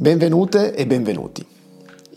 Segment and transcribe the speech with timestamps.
[0.00, 1.44] Benvenute e benvenuti.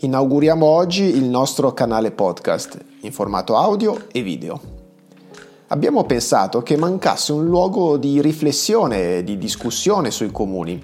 [0.02, 4.60] Inauguriamo oggi il nostro canale podcast in formato audio e video.
[5.66, 10.80] Abbiamo pensato che mancasse un luogo di riflessione e di discussione sui comuni,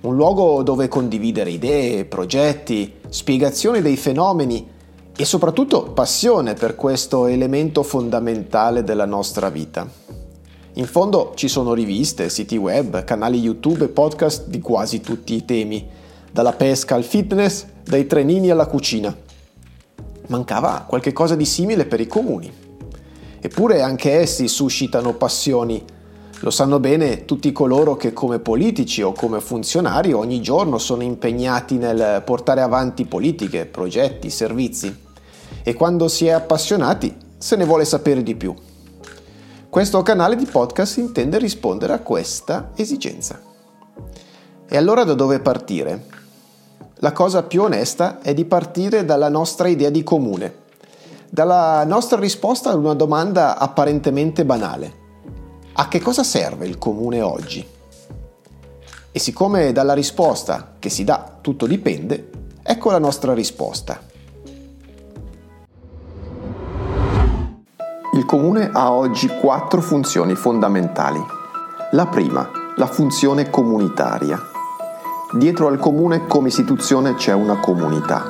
[0.00, 4.68] un luogo dove condividere idee, progetti, spiegazioni dei fenomeni
[5.16, 9.88] e soprattutto passione per questo elemento fondamentale della nostra vita.
[10.72, 15.44] In fondo ci sono riviste, siti web, canali YouTube e podcast di quasi tutti i
[15.44, 16.02] temi
[16.34, 19.16] dalla pesca al fitness, dai trenini alla cucina.
[20.26, 22.52] Mancava qualche cosa di simile per i comuni.
[23.40, 25.80] Eppure anche essi suscitano passioni.
[26.40, 31.76] Lo sanno bene tutti coloro che come politici o come funzionari ogni giorno sono impegnati
[31.76, 34.92] nel portare avanti politiche, progetti, servizi.
[35.62, 38.52] E quando si è appassionati se ne vuole sapere di più.
[39.70, 43.40] Questo canale di podcast intende rispondere a questa esigenza.
[44.68, 46.13] E allora da dove partire?
[47.04, 50.62] La cosa più onesta è di partire dalla nostra idea di comune,
[51.28, 55.02] dalla nostra risposta ad una domanda apparentemente banale.
[55.74, 57.62] A che cosa serve il comune oggi?
[59.12, 62.30] E siccome dalla risposta che si dà tutto dipende,
[62.62, 64.00] ecco la nostra risposta.
[68.14, 71.22] Il comune ha oggi quattro funzioni fondamentali.
[71.90, 74.53] La prima, la funzione comunitaria.
[75.34, 78.24] Dietro al comune come istituzione c'è una comunità.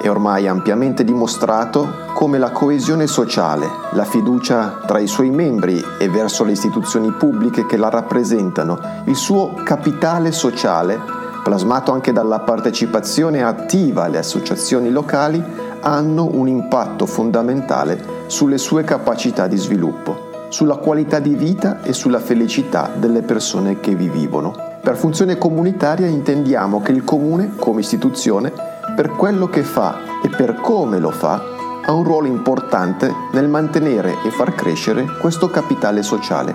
[0.00, 6.08] È ormai ampiamente dimostrato come la coesione sociale, la fiducia tra i suoi membri e
[6.08, 11.00] verso le istituzioni pubbliche che la rappresentano, il suo capitale sociale,
[11.42, 15.42] plasmato anche dalla partecipazione attiva alle associazioni locali,
[15.80, 22.20] hanno un impatto fondamentale sulle sue capacità di sviluppo, sulla qualità di vita e sulla
[22.20, 24.77] felicità delle persone che vi vivono.
[24.88, 28.50] Per funzione comunitaria intendiamo che il comune, come istituzione,
[28.96, 31.42] per quello che fa e per come lo fa,
[31.84, 36.54] ha un ruolo importante nel mantenere e far crescere questo capitale sociale.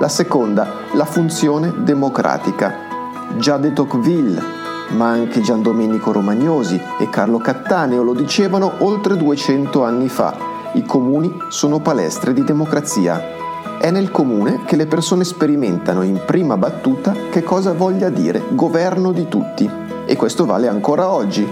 [0.00, 2.74] La seconda, la funzione democratica.
[3.38, 4.42] Già de Tocqueville,
[4.96, 10.36] ma anche Gian Domenico Romagnosi e Carlo Cattaneo lo dicevano oltre 200 anni fa.
[10.72, 13.38] I comuni sono palestre di democrazia.
[13.80, 19.10] È nel comune che le persone sperimentano in prima battuta che cosa voglia dire governo
[19.10, 19.68] di tutti.
[20.04, 21.48] E questo vale ancora oggi.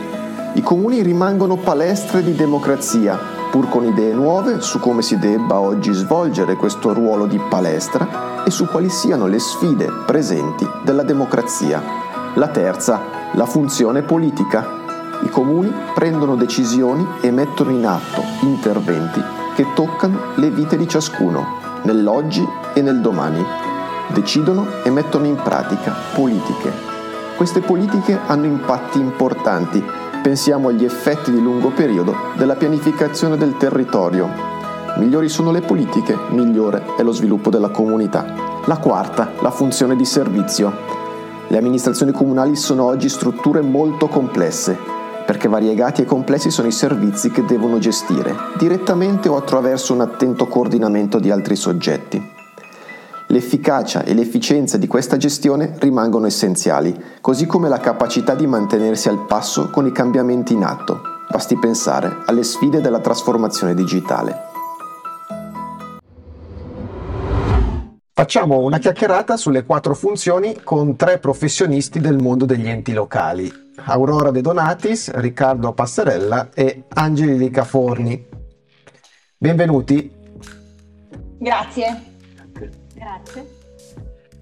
[0.52, 3.18] I comuni rimangono palestre di democrazia,
[3.50, 8.50] pur con idee nuove su come si debba oggi svolgere questo ruolo di palestra e
[8.50, 11.82] su quali siano le sfide presenti della democrazia.
[12.34, 13.00] La terza,
[13.32, 14.66] la funzione politica.
[15.22, 19.22] I comuni prendono decisioni e mettono in atto interventi
[19.54, 23.44] che toccano le vite di ciascuno nell'oggi e nel domani.
[24.08, 26.72] Decidono e mettono in pratica politiche.
[27.36, 29.84] Queste politiche hanno impatti importanti.
[30.22, 34.28] Pensiamo agli effetti di lungo periodo della pianificazione del territorio.
[34.96, 38.24] Migliori sono le politiche, migliore è lo sviluppo della comunità.
[38.64, 40.72] La quarta, la funzione di servizio.
[41.46, 44.97] Le amministrazioni comunali sono oggi strutture molto complesse
[45.28, 50.46] perché variegati e complessi sono i servizi che devono gestire, direttamente o attraverso un attento
[50.46, 52.18] coordinamento di altri soggetti.
[53.26, 59.26] L'efficacia e l'efficienza di questa gestione rimangono essenziali, così come la capacità di mantenersi al
[59.26, 61.02] passo con i cambiamenti in atto.
[61.30, 64.34] Basti pensare alle sfide della trasformazione digitale.
[68.14, 73.67] Facciamo una chiacchierata sulle quattro funzioni con tre professionisti del mondo degli enti locali.
[73.84, 78.26] Aurora De Donatis, Riccardo Passerella e Angelica Forni.
[79.36, 80.10] Benvenuti.
[81.38, 82.02] Grazie.
[82.94, 83.56] Grazie.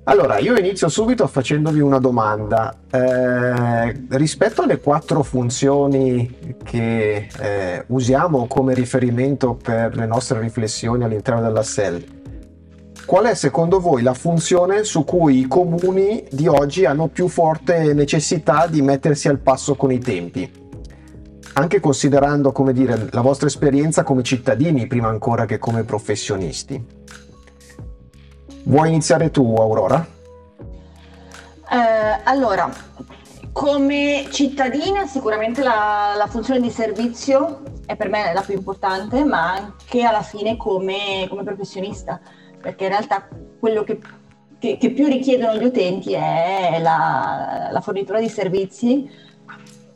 [0.08, 2.78] Allora, io inizio subito facendovi una domanda.
[2.88, 11.40] Eh, rispetto alle quattro funzioni che eh, usiamo come riferimento per le nostre riflessioni all'interno
[11.40, 12.04] della SEL,
[13.06, 17.94] Qual è secondo voi la funzione su cui i comuni di oggi hanno più forte
[17.94, 20.64] necessità di mettersi al passo con i tempi?
[21.52, 26.84] Anche considerando, come dire, la vostra esperienza come cittadini prima ancora che come professionisti.
[28.64, 30.04] Vuoi iniziare tu, Aurora?
[31.70, 32.68] Eh, allora,
[33.52, 39.52] come cittadina sicuramente la, la, funzione di servizio è per me la più importante, ma
[39.52, 42.20] anche alla fine come, come professionista
[42.66, 43.28] perché in realtà
[43.60, 44.00] quello che,
[44.58, 49.08] che, che più richiedono gli utenti è la, la fornitura di servizi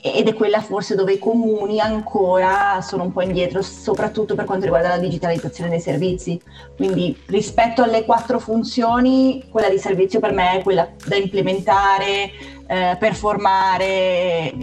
[0.01, 4.67] ed è quella forse dove i comuni ancora sono un po' indietro, soprattutto per quanto
[4.67, 6.41] riguarda la digitalizzazione dei servizi.
[6.77, 12.31] Quindi rispetto alle quattro funzioni, quella di servizio per me è quella da implementare
[12.69, 14.55] eh, performare e,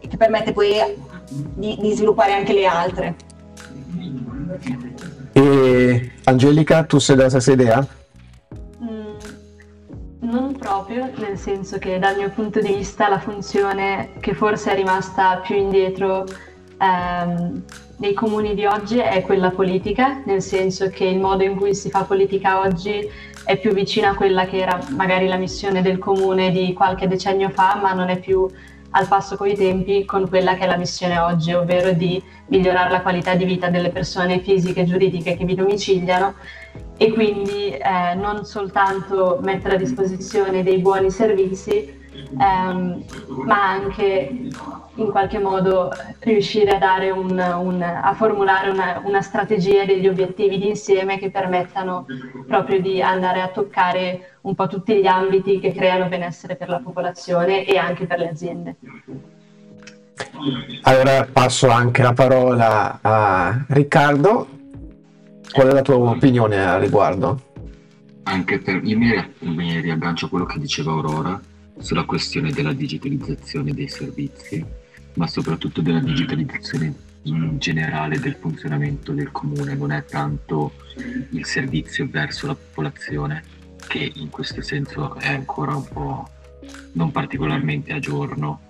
[0.00, 0.72] e, che permette poi
[1.28, 3.16] di, di sviluppare anche le altre.
[5.32, 7.86] E Angelica, tu sei della stessa idea?
[8.82, 9.14] Mm,
[10.20, 14.74] non proprio, nel senso che dal mio punto di vista la funzione che forse è
[14.74, 16.24] rimasta più indietro
[16.78, 17.62] ehm,
[17.96, 21.90] nei comuni di oggi è quella politica, nel senso che il modo in cui si
[21.90, 23.06] fa politica oggi
[23.44, 27.50] è più vicina a quella che era magari la missione del comune di qualche decennio
[27.50, 28.48] fa, ma non è più
[28.92, 33.02] al passo coi tempi con quella che è la missione oggi, ovvero di migliorare la
[33.02, 36.34] qualità di vita delle persone fisiche e giuridiche che vi domiciliano.
[36.96, 41.98] E quindi eh, non soltanto mettere a disposizione dei buoni servizi,
[42.38, 43.04] ehm,
[43.44, 44.48] ma anche
[44.94, 45.90] in qualche modo
[46.20, 52.06] riuscire a, un, un, a formulare una, una, strategia degli obiettivi d'insieme che permettano
[52.46, 56.78] proprio di andare a toccare un po' tutti gli ambiti che creano benessere per la
[56.78, 58.76] popolazione e anche per le aziende.
[60.82, 64.58] Allora passo anche la parola a Riccardo.
[65.50, 67.40] Qual è la tua opinione a riguardo?
[68.24, 71.40] Anche per io mi, mi riaggancio a quello che diceva Aurora
[71.80, 74.64] sulla questione della digitalizzazione dei servizi,
[75.14, 80.72] ma soprattutto della digitalizzazione in generale del funzionamento del comune, non è tanto
[81.30, 83.42] il servizio verso la popolazione
[83.86, 86.28] che in questo senso è ancora un po'
[86.92, 88.60] non particolarmente a giorno,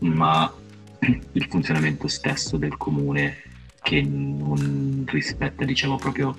[0.00, 0.52] ma
[1.00, 3.36] il funzionamento stesso del comune
[3.82, 6.36] che non rispetta diciamo proprio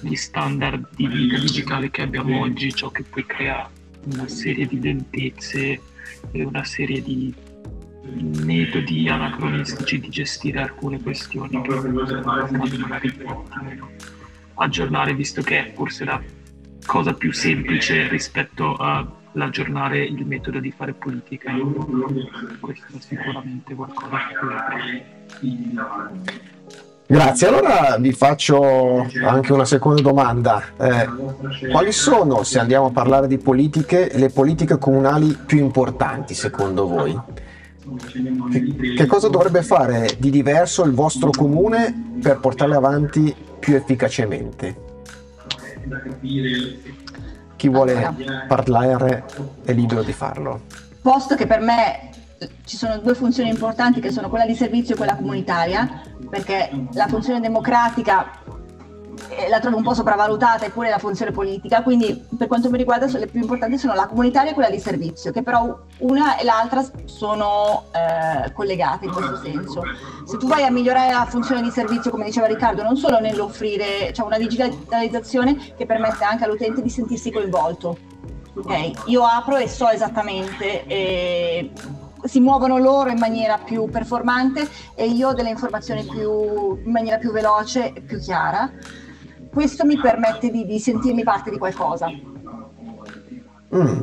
[0.00, 3.68] gli standard di vita digitale che abbiamo oggi, ciò che poi crea
[4.12, 5.80] una serie di lentezze
[6.30, 7.34] e una serie di
[8.44, 13.12] metodi anacronistici di gestire alcune questioni che magari
[14.54, 16.20] aggiornare visto che è forse la
[16.86, 21.52] cosa più semplice rispetto all'aggiornare il metodo di fare politica.
[22.60, 24.18] Questo è sicuramente qualcosa
[25.40, 26.57] che
[27.10, 30.62] Grazie, allora vi faccio anche una seconda domanda.
[30.78, 31.08] Eh,
[31.70, 37.18] quali sono, se andiamo a parlare di politiche, le politiche comunali più importanti secondo voi?
[38.10, 44.76] Che, che cosa dovrebbe fare di diverso il vostro comune per portarle avanti più efficacemente?
[47.56, 48.14] Chi vuole
[48.46, 49.24] parlare
[49.64, 50.60] è libero di farlo.
[51.00, 52.10] Posto che per me
[52.64, 57.06] ci sono due funzioni importanti che sono quella di servizio e quella comunitaria, perché la
[57.06, 58.30] funzione democratica
[59.30, 63.06] eh, la trovo un po' sopravvalutata eppure la funzione politica, quindi per quanto mi riguarda
[63.18, 66.84] le più importanti sono la comunitaria e quella di servizio, che però una e l'altra
[67.06, 69.82] sono eh, collegate in questo senso.
[70.24, 74.12] Se tu vai a migliorare la funzione di servizio, come diceva Riccardo, non solo nell'offrire
[74.12, 77.96] cioè una digitalizzazione che permette anche all'utente di sentirsi coinvolto.
[78.54, 78.92] Okay.
[79.06, 81.70] Io apro e so esattamente eh,
[82.24, 87.32] si muovono loro in maniera più performante e io delle informazioni più, in maniera più
[87.32, 88.70] veloce e più chiara.
[89.50, 92.08] Questo mi permette di, di sentirmi parte di qualcosa.
[93.74, 94.00] Mm.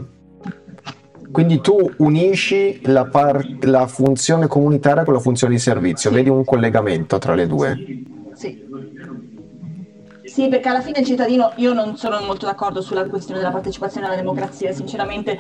[1.31, 6.15] Quindi tu unisci la, par- la, funzione comunitaria con la funzione di servizio, sì.
[6.15, 7.73] vedi un collegamento tra le due.
[7.75, 8.14] Sì.
[10.35, 14.05] Sì, perché alla fine il cittadino, io non sono molto d'accordo sulla questione della partecipazione
[14.07, 15.39] alla democrazia, sinceramente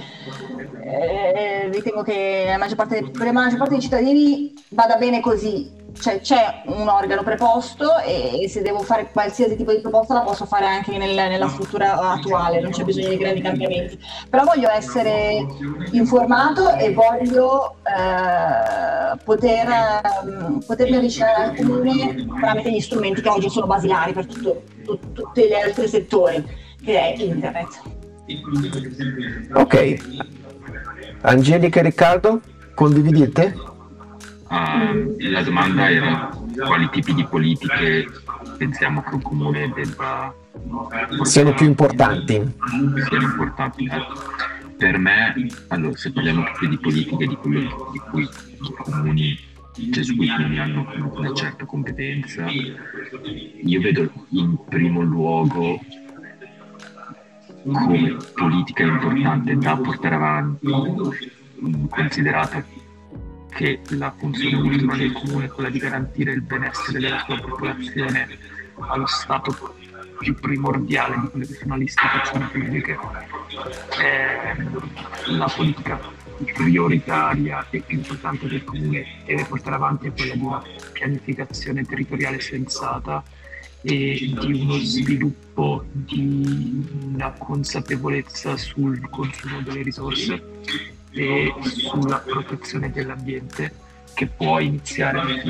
[0.85, 5.69] eh, ritengo che la maggior parte, per la maggior parte dei cittadini vada bene così,
[5.99, 10.45] cioè c'è un organo preposto e se devo fare qualsiasi tipo di proposta la posso
[10.45, 13.99] fare anche nel, nella struttura attuale, non c'è bisogno di grandi cambiamenti.
[14.29, 15.45] Però voglio essere
[15.91, 23.49] informato e voglio eh, poter, eh, potermi avvicinare al comune tramite gli strumenti che oggi
[23.49, 26.43] sono basilari per tutto, tutto, tutti gli altri settori,
[26.83, 27.81] che è internet.
[29.53, 29.95] Ok.
[31.21, 32.41] Angelica e Riccardo,
[32.73, 33.73] condividete?
[34.47, 36.29] Uh, la domanda era
[36.65, 38.05] quali tipi di politiche
[38.57, 40.33] pensiamo che un comune debba
[41.23, 42.53] siano più importanti.
[43.07, 43.89] Siano importanti.
[44.77, 45.33] Per me,
[45.69, 49.39] allora, se parliamo proprio di politiche di, quello, di cui i comuni,
[49.91, 55.79] cioè su cui comuni hanno una certa competenza, io vedo in primo luogo
[57.63, 60.67] come politica importante da portare avanti,
[61.89, 62.63] considerata
[63.55, 68.27] che la funzione ultima del comune è quella di garantire il benessere della sua popolazione
[68.79, 69.75] allo stato
[70.19, 72.97] più primordiale di quelle che sono le istituzioni pubbliche.
[74.01, 75.99] Eh, la politica
[76.53, 82.41] prioritaria e più importante del comune deve portare avanti è quella di una pianificazione territoriale
[82.41, 83.23] sensata
[83.81, 90.43] e di uno sviluppo di una consapevolezza sul consumo delle risorse
[91.15, 93.71] e sulla protezione dell'ambiente
[94.13, 95.41] che può iniziare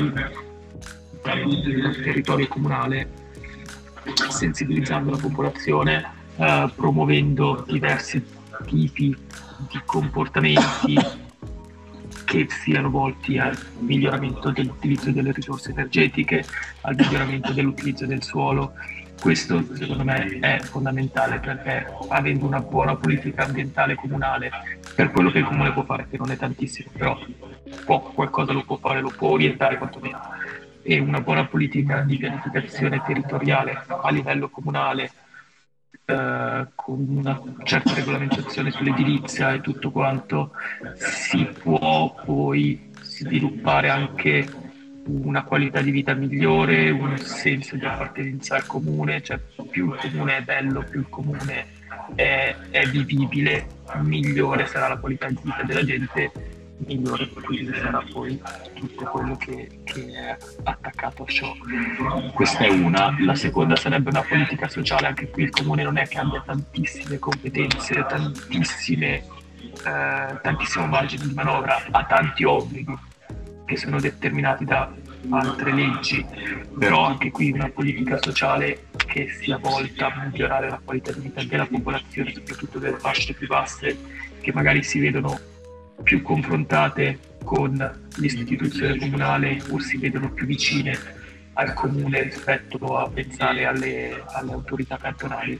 [1.22, 3.24] dal territorio comunale
[4.28, 6.04] sensibilizzando la popolazione,
[6.36, 8.24] eh, promuovendo diversi
[8.64, 9.16] tipi
[9.68, 10.96] di comportamenti
[12.24, 16.44] che siano volti al miglioramento dell'utilizzo delle risorse energetiche,
[16.82, 18.72] al miglioramento dell'utilizzo del suolo.
[19.20, 24.50] Questo secondo me è fondamentale perché avendo una buona politica ambientale comunale,
[24.94, 27.18] per quello che il comune può fare, che non è tantissimo, però
[27.84, 30.20] può, qualcosa lo può fare, lo può orientare quantomeno,
[30.82, 35.10] e una buona politica di pianificazione territoriale a livello comunale
[36.04, 40.52] eh, con una certa regolamentazione sull'edilizia e tutto quanto,
[40.94, 44.46] si può poi sviluppare anche
[45.06, 49.38] una qualità di vita migliore, un senso di appartenenza al comune, cioè
[49.70, 51.66] più il comune è bello, più il comune
[52.14, 53.66] è, è vivibile,
[54.02, 58.38] migliore sarà la qualità di vita della gente migliore quindi sarà poi
[58.74, 61.54] tutto quello che, che, è attaccato a ciò.
[62.34, 66.06] Questa è una, la seconda sarebbe una politica sociale, anche qui il comune non è
[66.06, 73.14] che abbia tantissime competenze, tantissime, eh, tantissimo margine di manovra, ha tanti obblighi
[73.66, 74.90] che sono determinati da
[75.30, 76.24] altre leggi,
[76.78, 81.42] però anche qui una politica sociale che sia volta a migliorare la qualità di vita
[81.42, 83.98] della popolazione, soprattutto delle fasce più basse,
[84.40, 85.38] che magari si vedono
[86.02, 90.96] più confrontate con l'istituzione comunale o si vedono più vicine
[91.54, 95.58] al comune rispetto a pensare alle, alle autorità cantonali.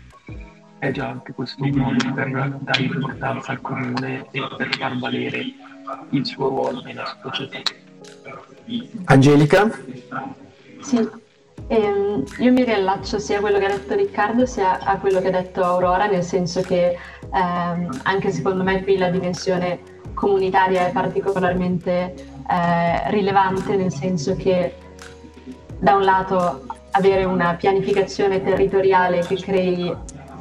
[0.79, 5.45] È già anche questo un modo per dare importanza al comune e per far valere
[6.11, 7.85] il suo ruolo nella società.
[9.05, 9.71] Angelica?
[10.81, 11.09] Sì,
[11.69, 15.29] ehm, io mi riallaccio sia a quello che ha detto Riccardo sia a quello che
[15.29, 16.97] ha detto Aurora, nel senso che
[17.33, 22.15] ehm, anche secondo me qui la dimensione comunitaria è particolarmente
[22.49, 24.75] eh, rilevante nel senso che
[25.79, 29.95] da un lato avere una pianificazione territoriale che crei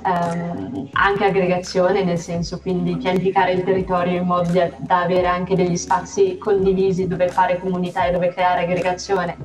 [0.05, 5.75] ehm, anche aggregazione, nel senso quindi pianificare il territorio in modo da, avere anche degli
[5.75, 9.37] spazi condivisi dove fare comunità e dove creare aggregazione.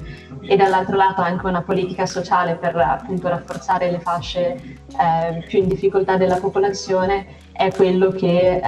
[0.43, 5.69] E dall'altro lato anche una politica sociale per appunto rafforzare le fasce eh, più in
[5.69, 8.63] difficoltà della popolazione è quello che eh,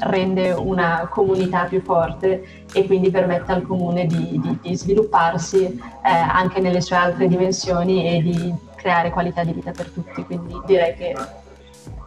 [0.00, 5.78] rende una comunità più forte e quindi permette al comune di, di, di svilupparsi eh,
[6.02, 10.22] anche nelle sue altre dimensioni e di creare qualità di vita per tutti.
[10.24, 11.14] Quindi direi che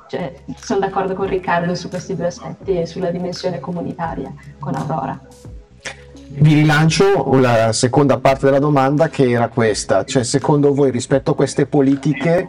[0.07, 5.19] cioè, sono d'accordo con Riccardo su questi due aspetti e sulla dimensione comunitaria con Aurora.
[6.29, 11.35] Vi rilancio la seconda parte della domanda che era questa, cioè secondo voi rispetto a
[11.35, 12.47] queste politiche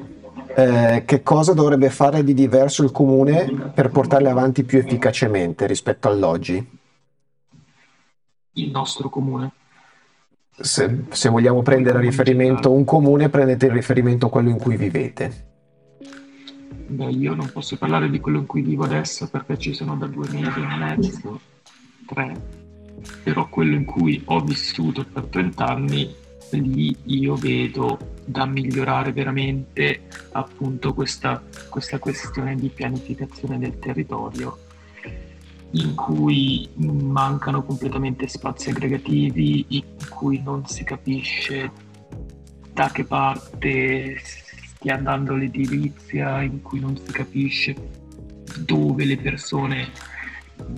[0.54, 6.08] eh, che cosa dovrebbe fare di diverso il comune per portarle avanti più efficacemente rispetto
[6.08, 6.78] all'oggi?
[8.52, 9.52] Il nostro comune.
[10.60, 15.46] Se, se vogliamo prendere a riferimento un comune, prendete il riferimento quello in cui vivete.
[16.88, 20.06] Beh, io non posso parlare di quello in cui vivo adesso perché ci sono da
[20.06, 21.40] due mesi e mezzo,
[22.06, 22.34] tre,
[23.22, 26.14] però quello in cui ho vissuto per 30 anni
[26.56, 34.58] lì io vedo da migliorare veramente appunto questa, questa questione di pianificazione del territorio
[35.72, 41.70] in cui mancano completamente spazi aggregativi, in cui non si capisce
[42.72, 47.74] da che parte stia andando l'edilizia, in cui non si capisce
[48.58, 49.88] dove le persone,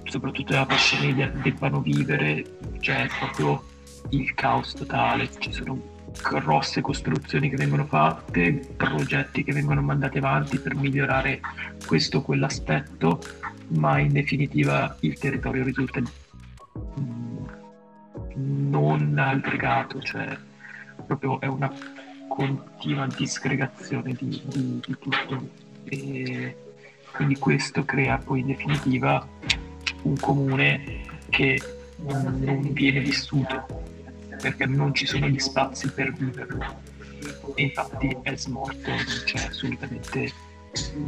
[0.05, 3.63] soprattutto della fascia media, debbano vivere, cioè proprio
[4.11, 10.59] il caos totale, ci sono grosse costruzioni che vengono fatte, progetti che vengono mandati avanti
[10.59, 11.41] per migliorare
[11.87, 13.21] questo o quell'aspetto,
[13.69, 16.03] ma in definitiva il territorio risulta
[18.35, 20.37] non aggregato, cioè
[21.07, 21.73] proprio è una
[22.29, 25.49] continua disgregazione di, di, di tutto.
[25.85, 26.57] E
[27.13, 29.27] quindi questo crea poi in definitiva
[30.03, 31.61] un comune che
[31.97, 33.89] non viene vissuto
[34.41, 36.65] perché non ci sono gli spazi per viverlo.
[37.55, 40.33] E infatti è smorto, non c'è assolutamente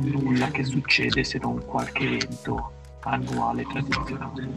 [0.00, 2.72] nulla che succede se non qualche evento
[3.04, 4.48] annuale tradizionale.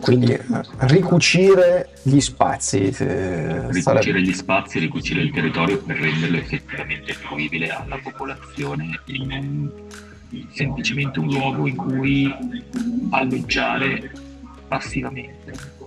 [0.00, 0.38] Quindi
[0.80, 2.94] ricucire gli spazi.
[2.98, 4.22] Eh, ricucire sarebbe...
[4.22, 9.72] gli spazi, ricucire il territorio per renderlo effettivamente fruibile alla popolazione e non
[10.52, 12.34] semplicemente un luogo in cui
[13.10, 14.10] alloggiare
[14.68, 15.80] passivamente.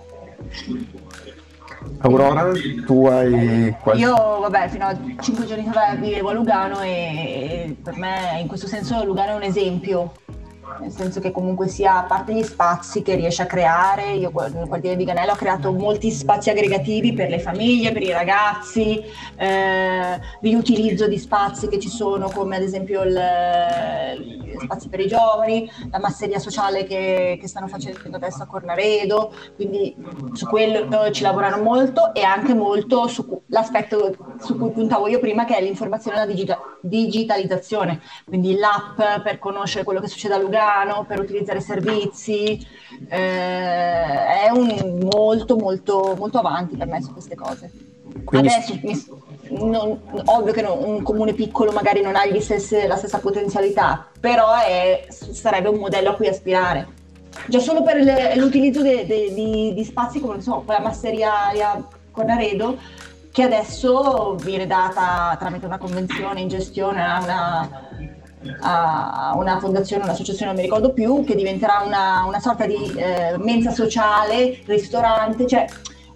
[1.98, 2.52] Aurora,
[2.84, 4.00] tu hai qualche...
[4.00, 8.66] Io, vabbè, fino a cinque giorni fa vivevo a Lugano e per me in questo
[8.66, 10.12] senso Lugano è un esempio.
[10.80, 14.66] Nel senso che comunque sia a parte gli spazi che riesce a creare, io nel
[14.66, 19.00] quartiere di Ganello ho creato molti spazi aggregativi per le famiglie, per i ragazzi,
[19.36, 23.16] eh, riutilizzo di spazi che ci sono come ad esempio il,
[24.60, 29.94] spazi per i giovani, la masseria sociale che, che stanno facendo adesso a Cornaredo, quindi
[30.32, 35.56] su quello ci lavorano molto e anche molto sull'aspetto su cui puntavo io prima che
[35.56, 41.04] è l'informazione e la digita- digitalizzazione, quindi l'app per conoscere quello che succede a Lugano
[41.06, 42.58] per utilizzare servizi,
[43.08, 47.70] eh, è un molto molto molto avanti per me su queste cose.
[48.24, 48.48] Quindi...
[48.48, 49.04] Adesso mi,
[49.50, 54.54] non, ovvio che non, un comune piccolo magari non ha stesse, la stessa potenzialità, però
[54.54, 56.94] è, sarebbe un modello a cui aspirare.
[57.48, 62.30] Già solo per le, l'utilizzo de, de, di, di, spazi come so, quella masseria con
[62.30, 62.78] Aredo,
[63.30, 67.70] che adesso viene data tramite una convenzione in gestione a una
[68.60, 73.36] a una fondazione, un'associazione, non mi ricordo più, che diventerà una, una sorta di eh,
[73.38, 75.66] mensa sociale, ristorante, cioè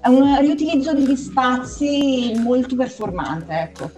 [0.00, 3.90] è un riutilizzo degli spazi molto performante, ecco.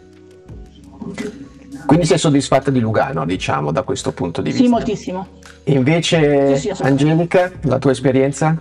[1.87, 4.65] Quindi sei soddisfatta di Lugano, diciamo, da questo punto di vista?
[4.65, 5.27] Sì, moltissimo.
[5.65, 8.57] Invece, sì, sì, Angelica, la tua esperienza?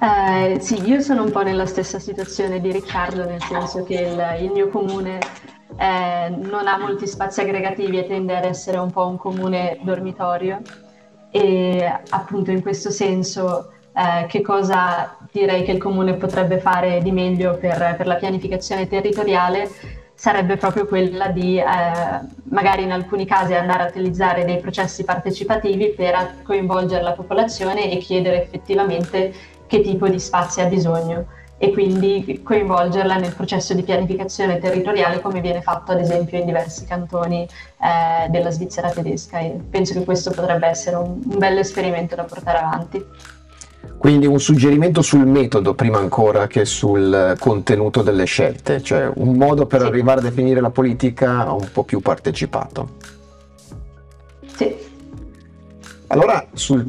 [0.00, 4.44] Eh, sì, io sono un po' nella stessa situazione di Riccardo, nel senso che il,
[4.44, 5.20] il mio comune
[5.76, 10.60] eh, non ha molti spazi aggregativi e tende ad essere un po' un comune dormitorio
[11.30, 17.10] e appunto in questo senso eh, che cosa direi che il comune potrebbe fare di
[17.10, 19.68] meglio per, per la pianificazione territoriale
[20.14, 21.64] sarebbe proprio quella di eh,
[22.44, 27.96] magari in alcuni casi andare a utilizzare dei processi partecipativi per coinvolgere la popolazione e
[27.98, 29.34] chiedere effettivamente
[29.66, 31.26] che tipo di spazi ha bisogno
[31.58, 36.84] e quindi coinvolgerla nel processo di pianificazione territoriale come viene fatto ad esempio in diversi
[36.84, 42.14] cantoni eh, della Svizzera tedesca e penso che questo potrebbe essere un, un bello esperimento
[42.16, 43.04] da portare avanti.
[44.02, 49.66] Quindi un suggerimento sul metodo prima ancora che sul contenuto delle scelte, cioè un modo
[49.66, 49.86] per sì.
[49.86, 52.96] arrivare a definire la politica un po' più partecipato.
[54.56, 54.76] Sì.
[56.08, 56.84] Allora, sul,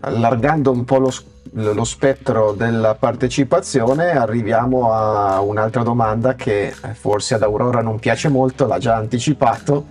[0.00, 1.12] allargando un po' lo,
[1.52, 8.66] lo spettro della partecipazione arriviamo a un'altra domanda che forse ad Aurora non piace molto,
[8.66, 9.86] l'ha già anticipato,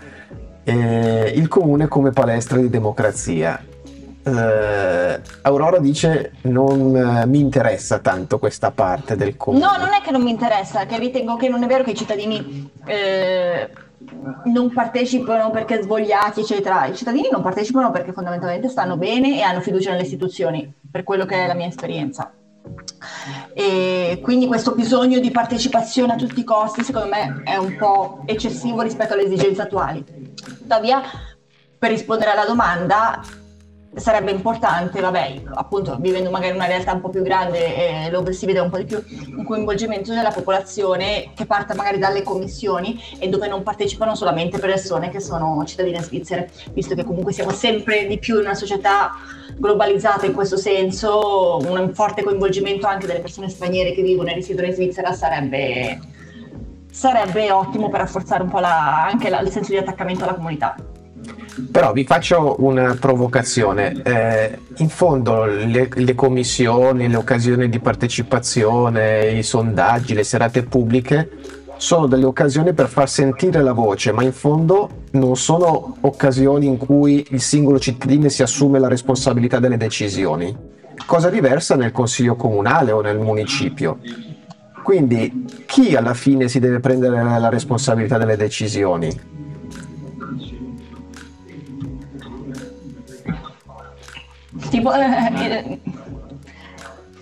[0.66, 3.71] eh, il comune come palestra di democrazia.
[4.24, 9.66] Uh, Aurora dice non uh, mi interessa tanto questa parte del comune.
[9.66, 11.96] No, non è che non mi interessa, che ritengo che non è vero che i
[11.96, 13.68] cittadini eh,
[14.46, 16.86] non partecipano perché svogliati, eccetera.
[16.86, 21.26] I cittadini non partecipano perché fondamentalmente stanno bene e hanno fiducia nelle istituzioni, per quello
[21.26, 22.32] che è la mia esperienza.
[23.54, 28.22] E quindi questo bisogno di partecipazione a tutti i costi, secondo me, è un po'
[28.26, 30.04] eccessivo rispetto alle esigenze attuali.
[30.36, 31.02] Tuttavia,
[31.78, 33.20] per rispondere alla domanda,
[33.94, 38.46] sarebbe importante, vabbè, appunto vivendo magari una realtà un po' più grande eh, dove si
[38.46, 39.04] vede un po' di più
[39.36, 45.10] un coinvolgimento della popolazione che parta magari dalle commissioni e dove non partecipano solamente persone
[45.10, 49.12] che sono cittadine svizzere, visto che comunque siamo sempre di più in una società
[49.58, 54.68] globalizzata in questo senso, un forte coinvolgimento anche delle persone straniere che vivono e risiedono
[54.68, 56.00] in Svizzera sarebbe,
[56.90, 60.76] sarebbe ottimo per rafforzare un po' la, anche la, il senso di attaccamento alla comunità.
[61.72, 64.02] Però vi faccio una provocazione.
[64.04, 71.30] Eh, in fondo le, le, commissioni, le occasioni di partecipazione, i sondaggi, le serate pubbliche
[71.78, 76.78] sono delle occasioni per far sentire la voce, ma in fondo non sono occasioni in
[76.78, 80.56] cui il singolo cittadino si assume la responsabilità delle decisioni.
[81.08, 83.98] Cosa diversa nel consiglio comunale o nel municipio.
[84.84, 89.31] Quindi chi alla fine si deve prendere la responsabilità delle decisioni?
[94.72, 95.00] Tipo, eh,
[95.36, 95.80] eh,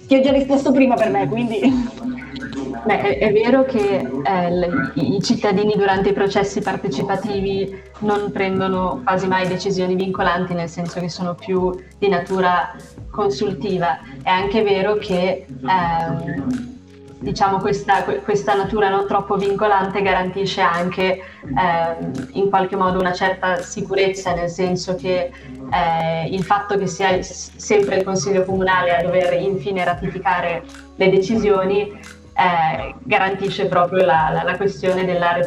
[0.08, 2.08] ti ho già risposto prima per me, quindi...
[2.86, 9.28] Beh, è, è, vero che eh, i cittadini durante i processi partecipativi non prendono quasi
[9.28, 12.76] mai decisioni vincolanti, nel senso che sono più di natura
[13.10, 14.00] consultiva.
[14.22, 16.79] È anche vero che ehm,
[17.20, 23.62] diciamo, questa, questa, natura non troppo vincolante garantisce anche ehm, in qualche modo una certa
[23.62, 25.32] sicurezza, nel senso che
[25.72, 30.64] eh, il fatto che sia sempre il Consiglio Comunale a dover infine ratificare
[30.96, 35.38] le decisioni eh, garantisce proprio la, la, la, questione della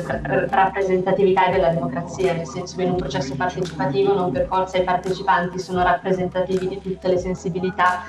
[0.50, 4.84] rappresentatività e della democrazia, nel senso che in un processo partecipativo non per forza i
[4.84, 8.02] partecipanti sono rappresentativi di tutte le sensibilità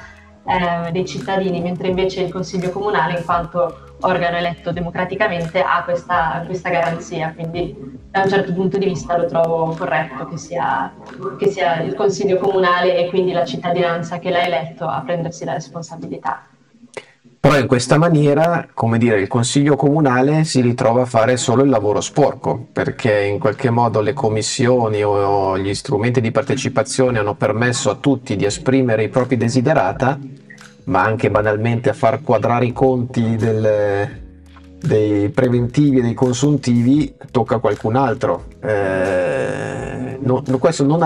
[0.45, 6.43] eh, dei cittadini, mentre invece il Consiglio Comunale, in quanto organo eletto democraticamente, ha questa,
[6.45, 7.34] questa garanzia.
[7.34, 10.93] Quindi da un certo punto di vista lo trovo corretto che sia,
[11.38, 15.53] che sia il Consiglio Comunale e quindi la cittadinanza che l'ha eletto a prendersi la
[15.53, 16.47] responsabilità.
[17.43, 21.69] Però in questa maniera, come dire, il Consiglio Comunale si ritrova a fare solo il
[21.69, 27.89] lavoro sporco, perché in qualche modo le commissioni o gli strumenti di partecipazione hanno permesso
[27.89, 30.17] a tutti di esprimere i propri desiderata,
[30.86, 34.10] ma anche banalmente a far quadrare i conti del,
[34.79, 38.45] dei preventivi e dei consuntivi tocca a qualcun altro.
[38.62, 41.01] Eh, no, questo non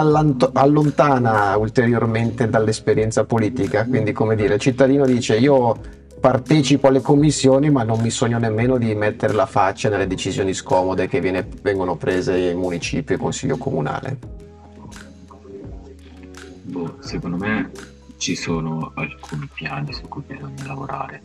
[0.53, 7.83] allontana ulteriormente dall'esperienza politica, quindi come dire, il cittadino dice io partecipo alle commissioni ma
[7.83, 12.37] non mi sogno nemmeno di mettere la faccia nelle decisioni scomode che viene, vengono prese
[12.37, 14.17] in municipio e consiglio comunale.
[16.63, 17.71] Boh, secondo me
[18.17, 21.21] ci sono alcuni piani su cui bisogna lavorare,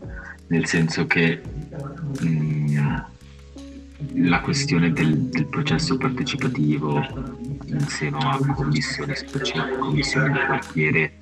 [0.49, 1.41] nel senso che
[2.21, 2.97] mh, mm,
[4.15, 6.99] la questione del, del, processo partecipativo
[7.67, 9.15] in seno a commissioni,
[9.79, 11.13] commissioni di quartiere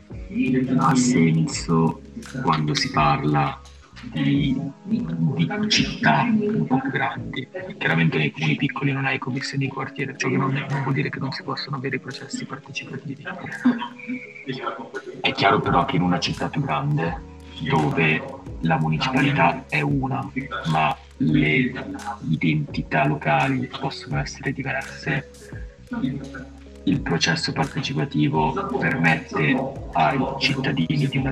[0.78, 2.00] ha senso
[2.42, 3.60] quando si parla
[4.02, 7.46] di, di, città un po' più grandi.
[7.78, 11.10] Chiaramente nei comuni piccoli non hai commissioni di quartiere, ciò che non, non vuol dire
[11.10, 13.26] che non si possono avere processi partecipativi.
[15.20, 17.28] È chiaro però che in una città più grande,
[17.68, 18.22] dove
[18.60, 20.28] la municipalità è una,
[20.70, 21.72] ma le
[22.28, 25.30] identità locali possono essere diverse,
[26.84, 29.54] il processo partecipativo permette
[29.92, 31.30] ai cittadini di una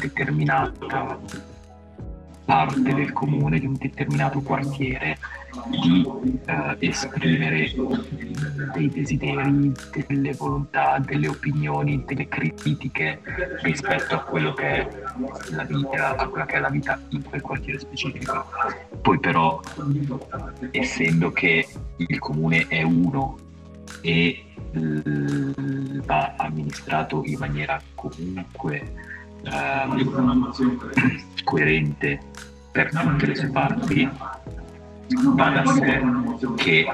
[0.00, 1.18] determinata
[2.44, 5.16] parte del comune, di un determinato quartiere,
[5.68, 6.04] di
[6.46, 7.72] eh, esprimere
[8.74, 9.72] dei desideri,
[10.08, 13.20] delle volontà, delle opinioni, delle critiche
[13.62, 14.88] rispetto a quello che è
[15.50, 18.44] la vita, a quella che è la vita in quel quartiere specifico.
[19.00, 19.60] Poi però,
[20.72, 23.38] essendo che il comune è uno
[24.00, 24.44] e
[26.04, 29.09] va amministrato in maniera comunque
[29.42, 30.06] eh,
[31.44, 32.20] coerente
[32.70, 34.08] per tutte le sue parti,
[35.34, 36.02] va da sé
[36.56, 36.86] che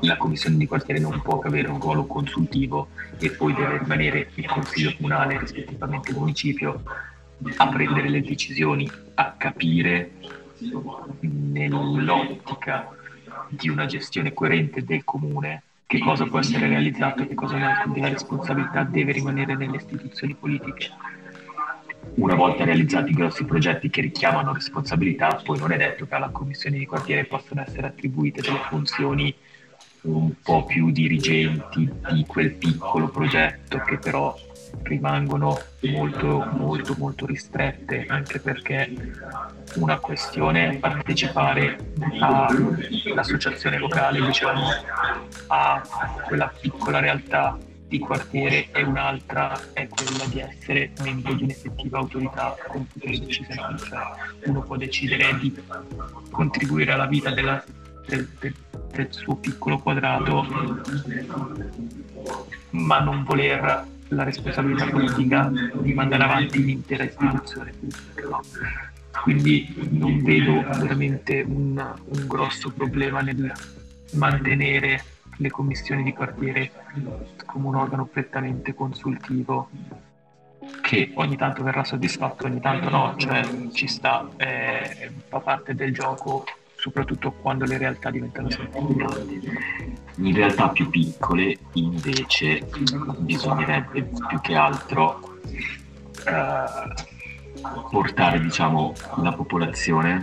[0.00, 2.88] la commissione di quartiere non può avere un ruolo consultivo
[3.18, 6.82] e poi deve rimanere il consiglio comunale, rispettivamente il municipio,
[7.56, 10.12] a prendere le decisioni, a capire
[11.20, 12.88] nell'ottica
[13.48, 17.68] di una gestione coerente del comune che cosa può essere realizzato e che cosa no,
[17.82, 20.88] quindi la responsabilità deve rimanere nelle istituzioni politiche.
[22.14, 26.78] Una volta realizzati grossi progetti che richiamano responsabilità, poi non è detto che alla commissione
[26.78, 29.34] di quartiere possano essere attribuite delle funzioni
[30.02, 34.34] un po' più dirigenti di quel piccolo progetto che però
[34.82, 38.94] rimangono molto molto molto ristrette anche perché
[39.74, 44.62] una questione è partecipare all'associazione locale diciamo
[45.48, 45.82] a
[46.26, 47.58] quella piccola realtà
[47.90, 53.78] di quartiere e un'altra è quella di essere membro di un'effettiva autorità con potere decisionale
[53.78, 53.98] cioè
[54.44, 55.52] uno può decidere di
[56.30, 57.62] contribuire alla vita della,
[58.06, 58.54] del, del,
[58.92, 60.46] del suo piccolo quadrato
[62.70, 65.50] ma non voler la responsabilità politica
[65.80, 68.40] di mandare avanti l'intera istituzione pubblica.
[69.22, 73.52] Quindi non vedo veramente un, un grosso problema nel
[74.12, 75.02] mantenere
[75.40, 76.70] le commissioni di quartiere
[77.46, 79.70] come un organo prettamente consultivo
[80.82, 85.92] che ogni tanto verrà soddisfatto, ogni tanto no, cioè ci sta, eh, fa parte del
[85.92, 86.44] gioco
[86.76, 89.40] soprattutto quando le realtà diventano sempre più grandi.
[90.16, 92.66] In realtà più piccole invece
[93.18, 95.38] bisognerebbe più che altro
[96.26, 96.64] eh,
[97.90, 100.20] portare diciamo, la popolazione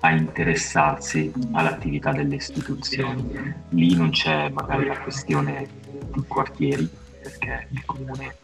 [0.00, 3.54] a interessarsi all'attività delle istituzioni.
[3.70, 5.66] Lì non c'è magari la questione
[6.12, 6.88] di quartieri,
[7.22, 8.36] perché il comune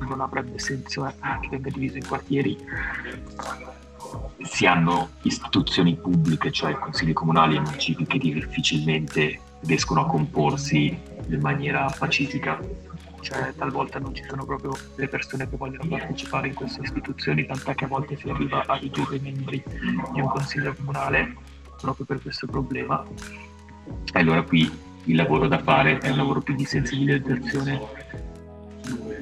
[0.00, 1.04] non avrebbe senso
[1.40, 2.56] che venga diviso in quartieri,
[4.42, 10.96] si hanno istituzioni pubbliche, cioè consigli comunali e municipi che difficilmente riescono a comporsi
[11.28, 12.58] in maniera pacifica,
[13.24, 17.74] cioè talvolta non ci sono proprio le persone che vogliono partecipare in queste istituzioni, tant'è
[17.74, 19.62] che a volte si arriva a ridurre i membri
[20.12, 21.34] di un consiglio comunale
[21.80, 23.02] proprio per questo problema.
[24.12, 24.70] E allora qui
[25.06, 27.80] il lavoro da fare è un lavoro più di sensibilizzazione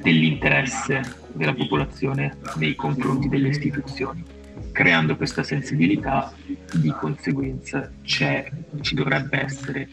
[0.01, 4.41] dell'interesse della popolazione nei confronti delle istituzioni
[4.73, 6.33] creando questa sensibilità
[6.73, 9.87] di conseguenza ci dovrebbe essere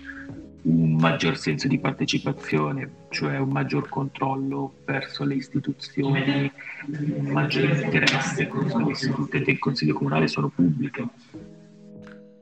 [0.62, 6.50] un maggior senso di partecipazione, cioè un maggior controllo verso le istituzioni,
[6.88, 11.06] un maggior interesse, le istituzioni del Consiglio Comunale sono pubbliche,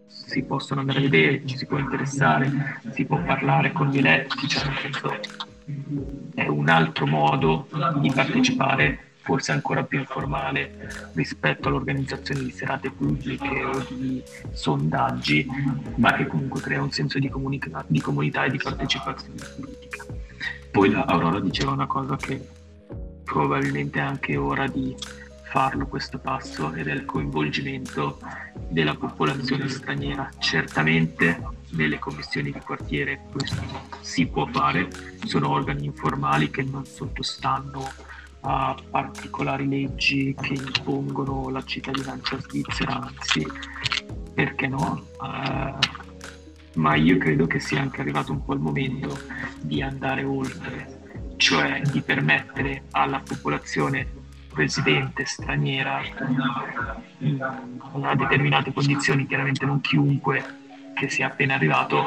[0.06, 4.48] si possono andare a vedere, ci si può interessare, si può parlare con gli eletti,
[4.48, 4.72] cioè
[6.34, 7.68] è un altro modo
[8.00, 15.46] di partecipare forse ancora più informale rispetto all'organizzazione di serate pubbliche o di sondaggi,
[15.96, 20.06] ma che comunque crea un senso di, comunica- di comunità e di partecipazione politica.
[20.70, 22.42] Poi Aurora diceva una cosa che
[23.22, 24.96] probabilmente è anche ora di
[25.42, 28.20] farlo questo passo ed è il coinvolgimento
[28.66, 30.30] della popolazione straniera.
[30.38, 31.38] Certamente
[31.72, 33.60] nelle commissioni di quartiere questo
[34.00, 34.88] si può fare,
[35.26, 38.07] sono organi informali che non sottostanno
[38.40, 43.46] a particolari leggi che impongono la cittadinanza svizzera, anzi,
[44.34, 45.06] perché no?
[45.20, 45.78] Uh,
[46.74, 49.18] ma io credo che sia anche arrivato un po' il momento
[49.60, 54.16] di andare oltre, cioè di permettere alla popolazione
[54.54, 56.00] residente straniera
[57.18, 57.38] in
[58.16, 60.44] determinate condizioni, chiaramente non chiunque
[60.94, 62.04] che sia appena arrivato,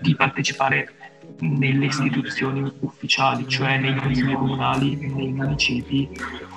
[0.00, 1.03] di partecipare
[1.40, 6.08] nelle istituzioni ufficiali, cioè nei consigli comunali, nei municipi,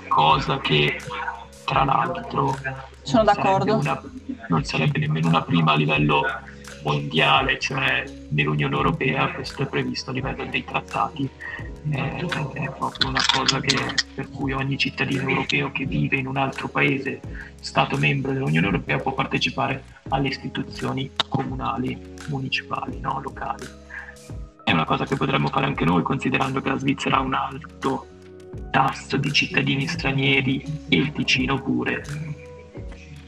[0.07, 0.99] cosa che
[1.65, 2.57] tra l'altro
[3.01, 3.75] sono d'accordo.
[3.75, 4.01] Una,
[4.49, 6.23] non sarebbe nemmeno una prima a livello
[6.83, 11.29] mondiale, cioè nell'Unione Europea questo è previsto a livello dei trattati,
[11.89, 13.77] è, è proprio una cosa che,
[14.15, 17.19] per cui ogni cittadino europeo che vive in un altro paese,
[17.59, 23.19] Stato membro dell'Unione Europea, può partecipare alle istituzioni comunali, municipali, no?
[23.21, 23.85] locali
[24.67, 28.07] è una cosa che potremmo fare anche noi considerando che la Svizzera ha un alto
[28.69, 32.03] tasso di cittadini stranieri e il Ticino pure.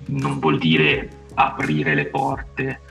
[0.07, 2.81] Non vuol dire aprire le porte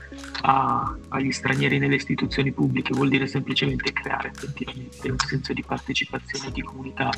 [0.41, 6.49] a, agli stranieri nelle istituzioni pubbliche, vuol dire semplicemente creare effettivamente un senso di partecipazione
[6.51, 7.11] di comunità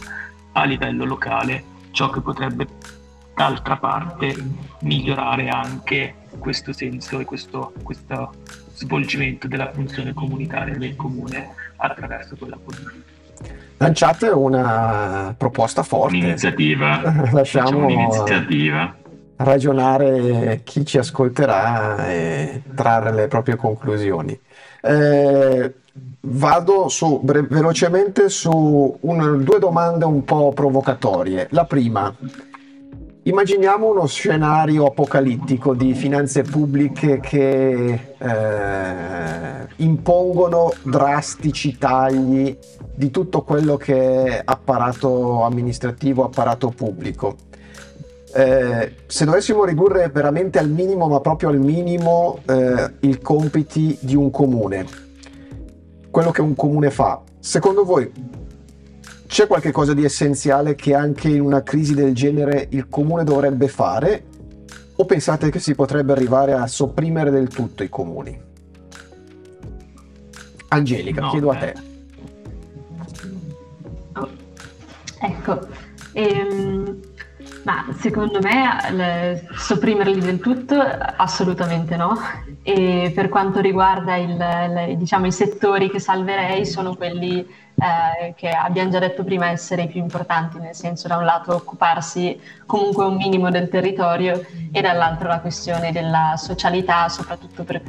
[0.51, 2.67] a livello locale, ciò che potrebbe
[3.33, 4.35] d'altra parte
[4.81, 8.33] migliorare anche questo senso e questo, questo
[8.73, 13.09] svolgimento della funzione comunitaria del comune attraverso quella politica.
[13.77, 16.15] Lanciate una proposta forte.
[16.15, 17.01] Un'iniziativa.
[17.33, 18.95] Lasciamo un'iniziativa.
[19.37, 24.39] ragionare chi ci ascolterà e trarre le proprie conclusioni.
[24.81, 25.73] Eh,
[26.21, 31.47] vado su, bre- velocemente su un, due domande un po' provocatorie.
[31.51, 32.13] La prima,
[33.23, 42.57] Immaginiamo uno scenario apocalittico di finanze pubbliche che eh, impongono drastici tagli
[42.95, 47.35] di tutto quello che è apparato amministrativo, apparato pubblico.
[48.33, 54.15] Eh, se dovessimo ridurre veramente al minimo, ma proprio al minimo, eh, i compiti di
[54.15, 54.83] un comune,
[56.09, 58.39] quello che un comune fa, secondo voi
[59.31, 63.69] c'è qualche cosa di essenziale che anche in una crisi del genere il comune dovrebbe
[63.69, 64.25] fare?
[64.97, 68.37] O pensate che si potrebbe arrivare a sopprimere del tutto i comuni?
[70.67, 71.55] Angelica, no, chiedo beh.
[71.55, 71.73] a te.
[74.15, 74.29] Oh,
[75.21, 75.59] ecco,
[76.11, 76.99] ehm,
[77.63, 82.17] ma secondo me le, sopprimerli del tutto assolutamente no.
[82.63, 87.47] E per quanto riguarda il, le, diciamo, i settori che salverei sono quelli
[87.81, 91.55] eh, che abbiamo già detto prima essere i più importanti, nel senso da un lato
[91.55, 97.81] occuparsi comunque un minimo del territorio e dall'altro la questione della socialità, soprattutto per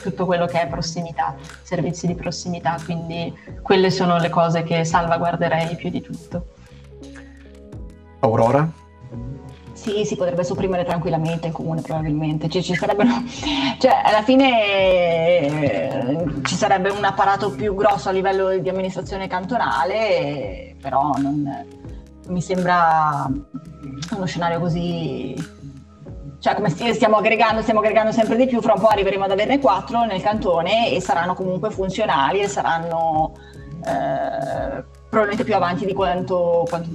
[0.00, 5.76] tutto quello che è prossimità, servizi di prossimità, quindi quelle sono le cose che salvaguarderei
[5.76, 6.46] più di tutto.
[8.20, 8.88] Aurora?
[9.80, 13.08] Sì, si potrebbe sopprimere tranquillamente il comune probabilmente, cioè, ci sarebbero,
[13.80, 20.76] cioè alla fine eh, ci sarebbe un apparato più grosso a livello di amministrazione cantonale,
[20.82, 21.64] però non,
[22.26, 23.26] mi sembra
[24.14, 25.34] uno scenario così,
[26.40, 29.60] cioè come stiamo aggregando, stiamo aggregando sempre di più, fra un po' arriveremo ad averne
[29.60, 33.32] quattro nel cantone e saranno comunque funzionali e saranno
[33.86, 36.90] eh, probabilmente più avanti di quanto, quanto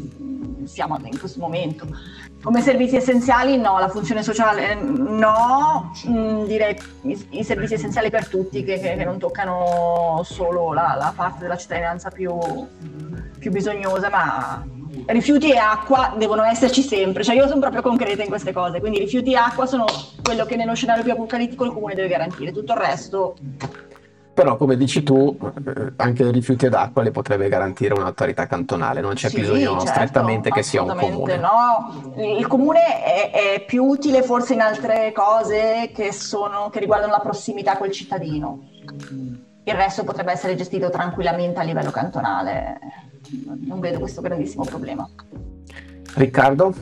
[0.66, 1.88] siamo in questo momento.
[2.46, 8.28] Come servizi essenziali no, la funzione sociale no, mm, direi i, i, servizi essenziali per
[8.28, 12.38] tutti che, che, che non toccano solo la, la, parte della cittadinanza più,
[13.40, 14.64] più bisognosa, ma
[15.08, 19.00] rifiuti e acqua devono esserci sempre, cioè io sono proprio concreta in queste cose, quindi
[19.00, 19.86] rifiuti e acqua sono
[20.22, 23.36] quello che nello scenario più apocalittico il comune deve garantire, tutto il resto
[24.36, 29.14] però come dici tu, eh, anche rifiuti ed acqua le potrebbe garantire un'autorità cantonale, non
[29.14, 31.38] c'è sì, bisogno certo, strettamente che sia un comune.
[31.38, 32.14] No.
[32.18, 37.20] Il comune è, è, più utile forse in altre cose che, sono, che riguardano la
[37.20, 38.60] prossimità col cittadino.
[39.64, 42.78] il resto potrebbe essere gestito tranquillamente a livello cantonale.
[43.66, 45.10] Non vedo questo grandissimo problema.
[46.16, 46.74] Riccardo?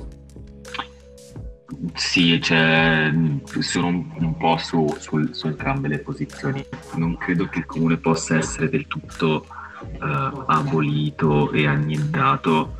[1.93, 3.11] Sì, cioè,
[3.59, 6.65] sono un, un po' su, su, su, entrambe le posizioni.
[6.95, 9.45] Non credo che il comune possa essere del tutto
[9.81, 12.75] uh, abolito e annientato,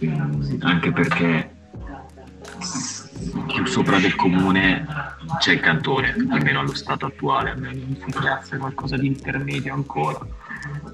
[0.00, 1.58] um, anche perché
[3.46, 4.86] più sopra del comune
[5.38, 9.74] c'è il cantone, almeno allo stato attuale, a me non si piazza qualcosa di intermedio
[9.74, 10.18] ancora,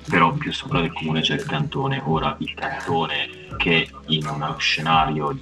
[0.08, 2.02] però più sopra del comune c'è il cantone.
[2.04, 5.36] Ora il cantone che in uno scenario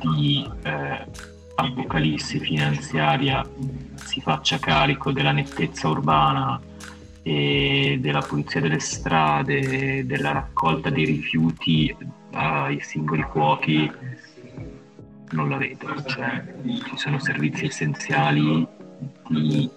[0.00, 1.06] di eh,
[1.54, 3.46] apocalissi finanziaria
[3.94, 6.60] si faccia carico della nettezza urbana
[7.22, 11.94] e della pulizia delle strade, della raccolta dei rifiuti
[12.32, 13.90] ai singoli fuochi
[15.30, 18.66] non la vedo, cioè, ci sono servizi essenziali
[19.28, 19.70] di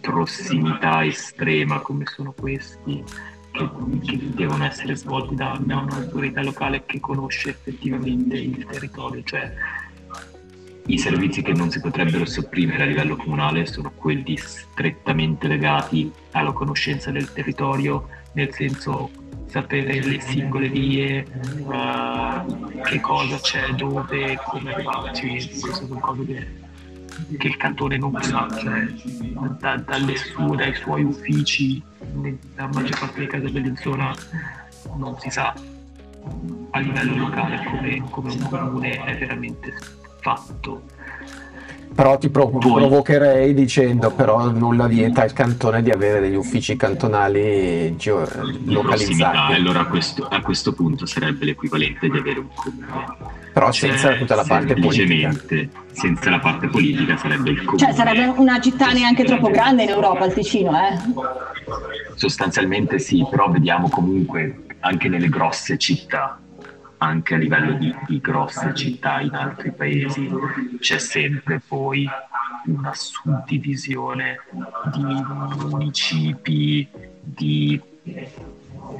[0.00, 3.02] prossimità estrema come sono questi
[3.52, 9.52] che, devono essere svolti da, un'autorità locale che conosce effettivamente il territorio, cioè
[10.86, 16.52] i servizi che non si potrebbero sopprimere a livello comunale sono quelli strettamente legati alla
[16.52, 19.10] conoscenza del territorio, nel senso
[19.46, 21.24] sapere le singole vie,
[21.58, 28.16] uh, che cosa c'è, dove, come arrivarci, queste sono cose che, che il cantone non
[28.22, 28.86] sa, cioè
[29.58, 31.82] da, dalle sue, dai suoi uffici,
[32.12, 34.14] nella maggior parte dei casi della zona
[34.96, 35.54] non si sa
[36.70, 39.72] a livello locale come, come un comune è veramente
[40.20, 40.82] fatto
[41.94, 46.76] però ti prov- Poi, provocherei dicendo però nulla vieta al cantone di avere degli uffici
[46.76, 48.28] cantonali geo-
[48.64, 49.52] localizzati.
[49.52, 52.86] Allora a questo, a questo, punto sarebbe l'equivalente di avere un comune.
[53.52, 55.34] Però cioè, senza tutta la parte politica.
[55.92, 57.78] Senza la parte politica sarebbe il comune.
[57.78, 60.96] Cioè sarebbe una città neanche troppo grande in Europa, il Ticino, eh?
[62.14, 66.41] Sostanzialmente sì, però vediamo comunque anche nelle grosse città
[67.02, 70.30] anche a livello di, di grosse città in altri paesi
[70.78, 72.08] c'è sempre poi
[72.66, 74.38] una suddivisione
[74.92, 75.02] di
[75.68, 76.88] municipi,
[77.20, 77.80] di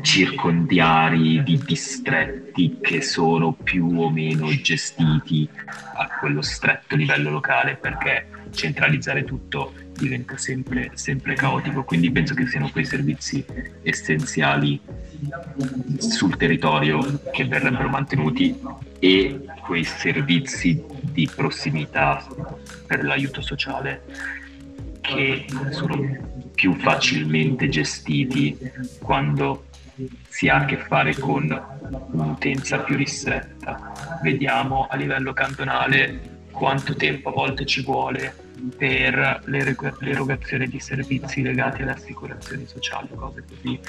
[0.01, 5.49] circondiari, di distretti che sono più o meno gestiti
[5.95, 11.85] a quello stretto livello locale perché centralizzare tutto diventa sempre, sempre caotico.
[11.85, 13.45] Quindi penso che siano quei servizi
[13.83, 14.81] essenziali
[15.99, 18.59] sul territorio che verrebbero mantenuti
[18.99, 22.25] e quei servizi di prossimità
[22.87, 24.03] per l'aiuto sociale
[25.01, 28.57] che sono più facilmente gestiti
[29.01, 29.67] quando
[30.29, 31.45] si ha a che fare con
[32.13, 34.21] un'utenza più ristretta.
[34.23, 38.35] Vediamo a livello cantonale quanto tempo a volte ci vuole
[38.77, 43.81] per l'erogazione di servizi legati alle assicurazioni sociali, cose così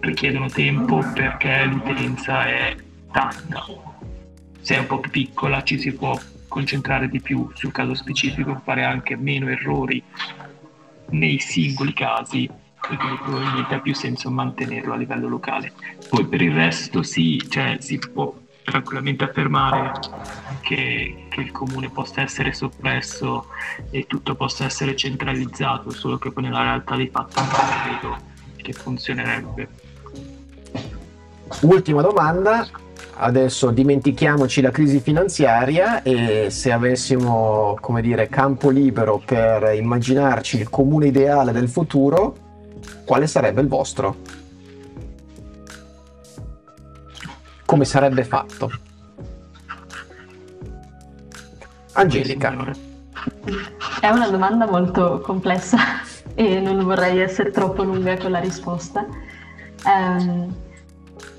[0.00, 2.74] richiedono tempo perché l'utenza è
[3.12, 3.64] tanta.
[4.60, 8.60] Se è un po' più piccola ci si può concentrare di più sul caso specifico,
[8.64, 10.02] fare anche meno errori
[11.10, 12.50] nei singoli casi,
[12.88, 15.72] perché probabilmente ha più senso mantenerlo a livello locale.
[16.08, 18.34] Poi per il resto sì, cioè, si può
[18.66, 19.92] tranquillamente affermare
[20.60, 23.46] che, che, il comune possa essere soppresso
[23.90, 28.16] e tutto possa essere centralizzato, solo che poi nella realtà dei fatti non credo
[28.56, 29.68] che funzionerebbe.
[31.60, 32.66] Ultima domanda,
[33.18, 40.68] adesso dimentichiamoci la crisi finanziaria e se avessimo, come dire, campo libero per immaginarci il
[40.68, 42.45] comune ideale del futuro,
[43.04, 44.16] quale sarebbe il vostro?
[47.66, 48.70] come sarebbe fatto?
[51.92, 52.54] Angelica.
[54.00, 55.78] È una domanda molto complessa
[56.34, 59.06] e non vorrei essere troppo lunga con la risposta.
[59.84, 60.54] Um,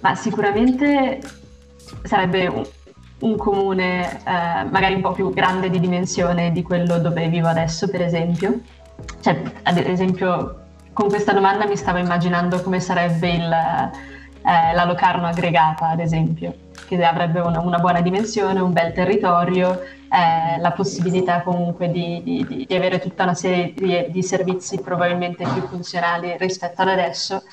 [0.01, 1.19] ma sicuramente
[2.03, 2.65] sarebbe un,
[3.19, 7.89] un comune uh, magari un po' più grande di dimensione di quello dove vivo adesso,
[7.89, 8.59] per esempio.
[9.21, 10.66] Cioè, ad esempio,
[10.97, 13.43] con questa domanda mi stavo immaginando come sarebbe il
[14.47, 16.55] eh, la Locarno aggregata, ad esempio,
[16.87, 22.65] che avrebbe una, una buona dimensione, un bel territorio, eh, la possibilità comunque di, di,
[22.67, 27.43] di, avere tutta una serie di, di, servizi probabilmente più funzionali rispetto ad adesso,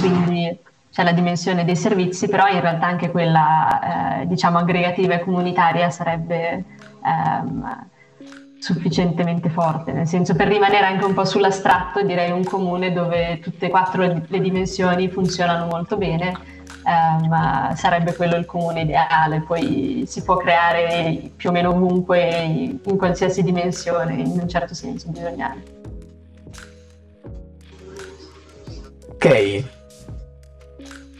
[0.00, 0.58] quindi
[0.90, 5.90] c'è la dimensione dei servizi, però in realtà anche quella eh, diciamo aggregativa e comunitaria
[5.90, 6.64] sarebbe
[7.04, 7.88] ehm,
[8.60, 13.66] sufficientemente forte, nel senso per rimanere anche un po' sull'astratto direi un comune dove tutte
[13.66, 16.36] e quattro le dimensioni funzionano molto bene,
[16.86, 22.96] ehm, sarebbe quello il comune ideale, poi si può creare più o meno ovunque, in
[22.98, 25.56] qualsiasi dimensione, in un certo senso bisogna
[29.22, 29.26] Ok.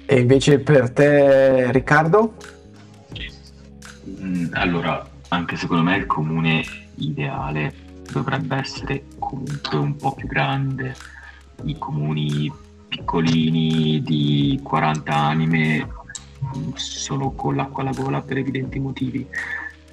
[0.07, 2.33] E invece per te, Riccardo?
[4.09, 6.65] Mm, allora, anche secondo me il comune
[7.05, 7.75] ideale
[8.11, 10.95] dovrebbe essere comunque un po' più grande.
[11.65, 12.51] I comuni
[12.89, 15.89] piccolini di 40 anime
[16.75, 19.27] sono con l'acqua alla gola per evidenti motivi.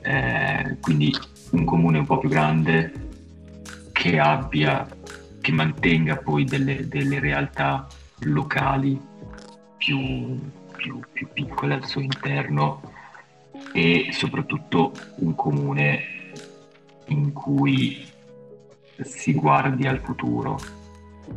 [0.01, 1.13] Eh, quindi
[1.51, 2.91] un comune un po' più grande
[3.91, 4.87] che abbia,
[5.41, 7.87] che mantenga poi delle, delle realtà
[8.21, 8.99] locali
[9.77, 10.39] più,
[10.75, 12.81] più, più piccole al suo interno
[13.73, 16.16] e soprattutto un comune
[17.07, 18.05] in cui
[19.01, 20.59] si guardi al futuro,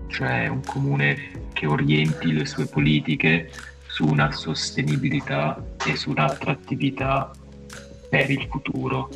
[0.09, 3.51] cioè un comune che orienti le sue politiche
[3.87, 7.31] su una sostenibilità e su un'attrattività
[8.09, 9.09] per il futuro,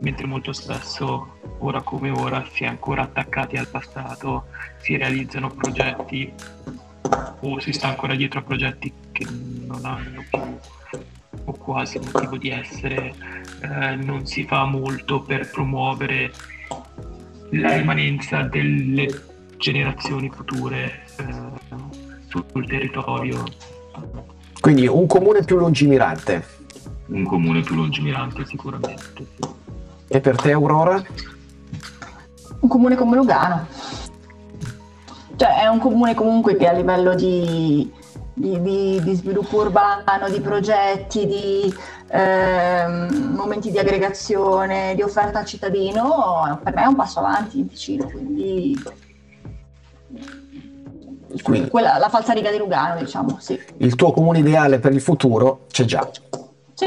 [0.00, 4.46] mentre molto spesso, ora come ora, si è ancora attaccati al passato,
[4.80, 6.32] si realizzano progetti
[7.40, 9.26] o si sta ancora dietro a progetti che
[9.66, 10.40] non hanno più
[11.44, 13.12] o quasi motivo di essere,
[13.62, 16.32] eh, non si fa molto per promuovere
[17.50, 19.06] la rimanenza delle
[19.56, 21.94] generazioni future eh,
[22.28, 23.44] sul territorio.
[24.60, 26.60] Quindi un comune più lungimirante.
[27.08, 29.02] Un comune più lungimirante sicuramente.
[29.16, 29.26] Sì.
[30.08, 31.02] E per te Aurora?
[32.60, 33.66] Un comune come Lugano.
[35.36, 37.90] Cioè è un comune comunque che a livello di,
[38.34, 41.74] di, di, di sviluppo urbano, di progetti, di
[42.08, 47.68] ehm, momenti di aggregazione, di offerta al cittadino, per me è un passo avanti in
[47.68, 48.76] Ticino, quindi
[51.42, 53.58] quindi, quella, la falsariga di Lugano, diciamo, sì.
[53.78, 56.08] Il tuo comune ideale per il futuro c'è già.
[56.74, 56.86] Sì.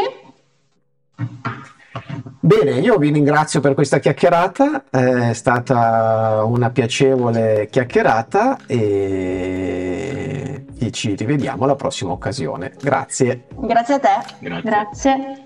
[2.46, 11.64] Bene, io vi ringrazio per questa chiacchierata, è stata una piacevole chiacchierata e ci rivediamo
[11.64, 12.74] alla prossima occasione.
[12.80, 13.46] Grazie.
[13.50, 14.10] Grazie a te.
[14.38, 14.62] Grazie.
[14.62, 15.45] Grazie.